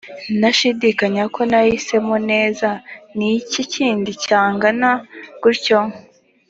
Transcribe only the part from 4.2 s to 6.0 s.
cyangana gutyo‽